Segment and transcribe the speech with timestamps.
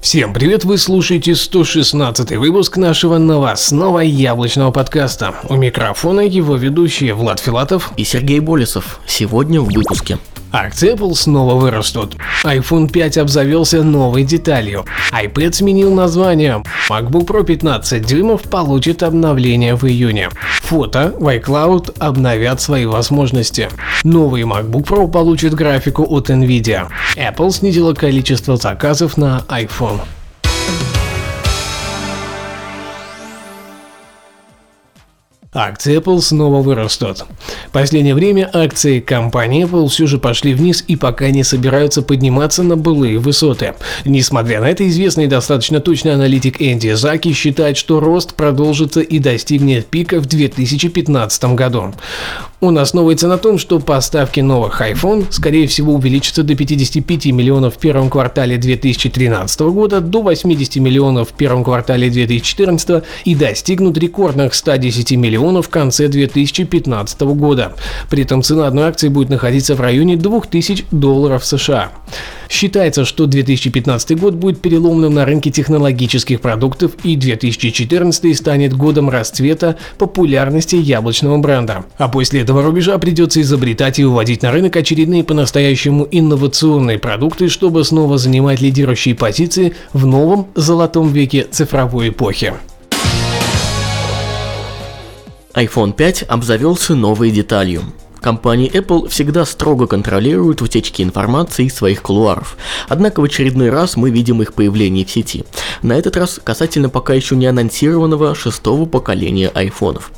[0.00, 5.34] Всем привет, вы слушаете 116 выпуск нашего новостного яблочного подкаста.
[5.48, 9.00] У микрофона его ведущие Влад Филатов и Сергей Болесов.
[9.06, 10.18] Сегодня в выпуске.
[10.52, 12.16] Акции Apple снова вырастут.
[12.44, 14.84] iPhone 5 обзавелся новой деталью.
[15.12, 16.62] iPad сменил название.
[16.88, 20.30] MacBook Pro 15 дюймов получит обновление в июне.
[20.62, 23.68] Фото в iCloud обновят свои возможности.
[24.04, 26.88] Новый MacBook Pro получит графику от Nvidia.
[27.16, 30.00] Apple снизила количество заказов на iPhone.
[35.56, 37.24] Акции Apple снова вырастут.
[37.68, 42.62] В последнее время акции компании Apple все же пошли вниз и пока не собираются подниматься
[42.62, 43.74] на былые высоты.
[44.04, 49.86] Несмотря на это, известный достаточно точный аналитик Энди Заки считает, что рост продолжится и достигнет
[49.86, 51.94] пика в 2015 году.
[52.60, 57.78] Он основывается на том, что поставки новых iPhone, скорее всего, увеличатся до 55 миллионов в
[57.78, 65.12] первом квартале 2013 года, до 80 миллионов в первом квартале 2014 и достигнут рекордных 110
[65.12, 67.74] миллионов в конце 2015 года.
[68.08, 71.92] При этом цена одной акции будет находиться в районе 2000 долларов США.
[72.48, 79.76] Считается, что 2015 год будет переломным на рынке технологических продуктов и 2014 станет годом расцвета
[79.98, 81.84] популярности яблочного бренда.
[81.98, 87.84] А после этого рубежа придется изобретать и выводить на рынок очередные по-настоящему инновационные продукты, чтобы
[87.84, 92.54] снова занимать лидирующие позиции в новом золотом веке цифровой эпохи
[95.56, 97.82] iPhone 5 обзавелся новой деталью.
[98.26, 102.56] Компания Apple всегда строго контролирует утечки информации из своих кулуаров,
[102.88, 105.44] однако в очередной раз мы видим их появление в сети.
[105.82, 110.10] На этот раз касательно пока еще не анонсированного шестого поколения айфонов.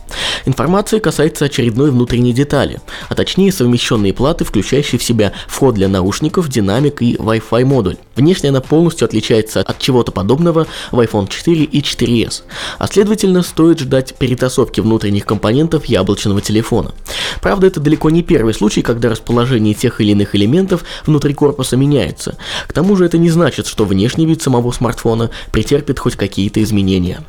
[0.47, 2.81] Информация касается очередной внутренней детали,
[3.11, 7.97] а точнее совмещенные платы, включающие в себя вход для наушников, динамик и Wi-Fi модуль.
[8.17, 12.43] Внешне она полностью отличается от чего-то подобного в iPhone 4 и 4s,
[12.79, 16.95] а следовательно стоит ждать перетасовки внутренних компонентов яблочного телефона.
[17.43, 22.37] Правда, это далеко не первый случай, когда расположение тех или иных элементов внутри корпуса меняется.
[22.69, 27.21] К тому же это не значит, что внешний вид самого смартфона претерпит хоть какие-то изменения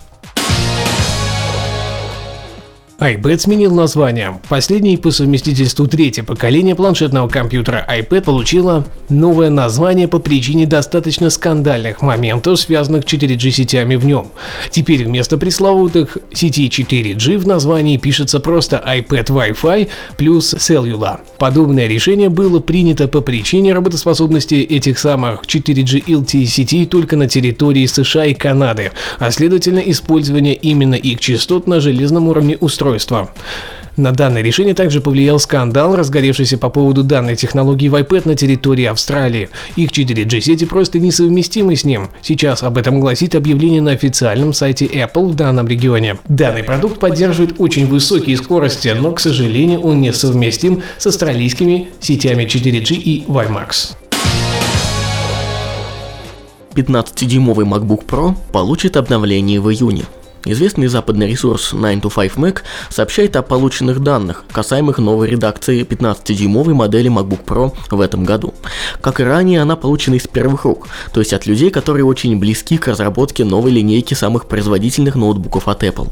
[3.00, 4.42] iPad сменил название.
[4.50, 12.02] Последний по совместительству третье поколение планшетного компьютера iPad получило новое название по причине достаточно скандальных
[12.02, 14.28] моментов, связанных с 4G сетями в нем.
[14.70, 19.88] Теперь вместо пресловутых сетей 4G в названии пишется просто iPad Wi-Fi
[20.18, 21.22] плюс Cellular.
[21.38, 27.86] Подобное решение было принято по причине работоспособности этих самых 4G LTE сетей только на территории
[27.86, 33.30] США и Канады, а следовательно использование именно их частот на железном уровне устройства устройства.
[33.98, 38.86] На данное решение также повлиял скандал, разгоревшийся по поводу данной технологии в iPad на территории
[38.86, 39.50] Австралии.
[39.76, 42.08] Их 4G сети просто несовместимы с ним.
[42.22, 46.18] Сейчас об этом гласит объявление на официальном сайте Apple в данном регионе.
[46.30, 52.96] Данный продукт поддерживает очень высокие скорости, но, к сожалению, он несовместим с австралийскими сетями 4G
[52.96, 53.96] и WiMAX.
[56.74, 60.06] 15-дюймовый MacBook Pro получит обновление в июне.
[60.46, 67.74] Известный западный ресурс 9to5Mac сообщает о полученных данных, касаемых новой редакции 15-дюймовой модели MacBook Pro
[67.92, 68.54] в этом году.
[69.02, 72.78] Как и ранее, она получена из первых рук, то есть от людей, которые очень близки
[72.78, 76.10] к разработке новой линейки самых производительных ноутбуков от Apple.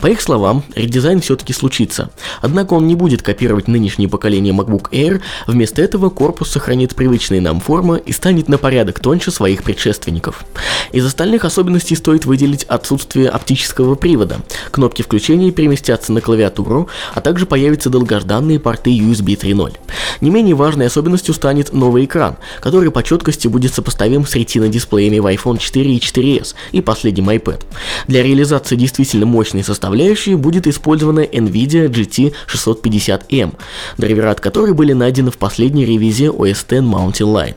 [0.00, 2.10] По их словам, редизайн все-таки случится,
[2.42, 7.60] однако он не будет копировать нынешнее поколение MacBook Air, вместо этого корпус сохранит привычные нам
[7.60, 10.44] формы и станет на порядок тоньше своих предшественников.
[10.90, 14.40] Из остальных особенностей стоит выделить отсутствие оптического оптического привода.
[14.70, 19.76] Кнопки включения переместятся на клавиатуру, а также появятся долгожданные порты USB 3.0.
[20.20, 25.26] Не менее важной особенностью станет новый экран, который по четкости будет сопоставим с ретино-дисплеями в
[25.26, 27.62] iPhone 4 и 4s и последним iPad.
[28.06, 33.54] Для реализации действительно мощной составляющей будет использована NVIDIA GT 650M,
[33.98, 37.56] драйвера от которой были найдены в последней ревизии OS X Mountain Lion.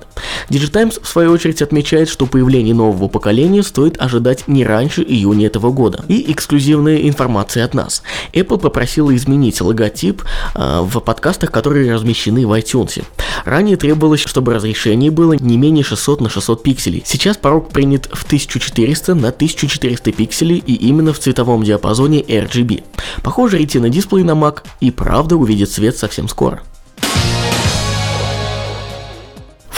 [0.50, 5.72] Digitimes в свою очередь отмечает, что появление нового поколения стоит ожидать не раньше июня этого
[5.72, 6.01] года.
[6.08, 8.04] И эксклюзивная информация от нас.
[8.34, 10.24] Apple попросила изменить логотип
[10.56, 13.04] э, в подкастах, которые размещены в iTunes.
[13.46, 17.04] Ранее требовалось, чтобы разрешение было не менее 600 на 600 пикселей.
[17.06, 22.84] Сейчас порог принят в 1400 на 1400 пикселей и именно в цветовом диапазоне RGB.
[23.24, 26.62] Похоже, Retina дисплей на Mac и правда увидит свет совсем скоро.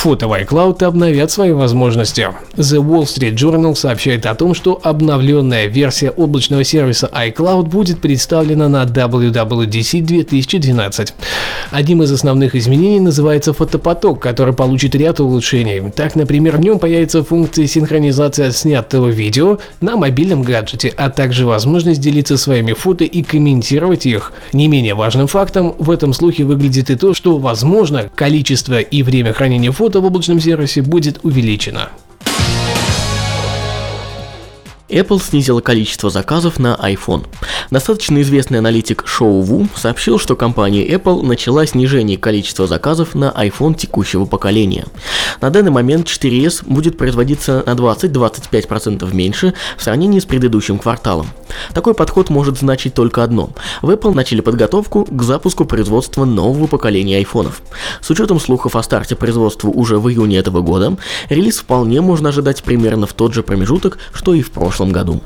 [0.04, 2.28] Фото в iCloud обновят свои возможности.
[2.58, 8.68] The Wall Street Journal сообщает о том, что обновленная версия облачного сервиса iCloud будет представлена
[8.68, 11.14] на WWDC 2012.
[11.72, 15.82] Одним из основных изменений называется фотопоток, который получит ряд улучшений.
[15.96, 22.02] Так, например, в нем появится функция синхронизации снятого видео на мобильном гаджете, а также возможность
[22.02, 24.34] делиться своими фото и комментировать их.
[24.52, 29.32] Не менее важным фактом в этом слухе выглядит и то, что, возможно, количество и время
[29.32, 31.90] хранения фото в облачном сервисе будет увеличено.
[34.94, 37.26] Apple снизила количество заказов на iPhone.
[37.72, 43.76] Достаточно известный аналитик Шоу Ву сообщил, что компания Apple начала снижение количества заказов на iPhone
[43.76, 44.86] текущего поколения.
[45.42, 51.28] На данный момент 4S будет производиться на 20-25% меньше в сравнении с предыдущим кварталом.
[51.74, 53.50] Такой подход может значить только одно.
[53.82, 57.62] В Apple начали подготовку к запуску производства нового поколения айфонов.
[58.02, 60.98] С учетом слухов о старте производства уже в июне этого года,
[61.30, 65.22] релиз вполне можно ожидать примерно в тот же промежуток, что и в прошлом прошлом году.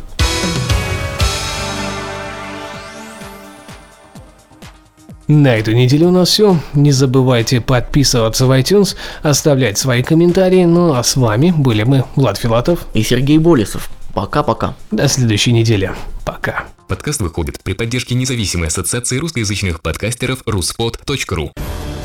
[5.27, 6.57] На эту неделю у нас все.
[6.73, 10.63] Не забывайте подписываться в iTunes, оставлять свои комментарии.
[10.63, 13.89] Ну а с вами были мы, Влад Филатов и Сергей Болесов.
[14.13, 14.75] Пока-пока.
[14.91, 15.91] До следующей недели.
[16.25, 16.65] Пока.
[16.87, 21.51] Подкаст выходит при поддержке независимой ассоциации русскоязычных подкастеров ruspod.ru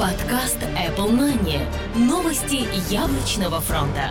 [0.01, 1.61] Подкаст Apple Money.
[1.95, 4.11] Новости яблочного фронта.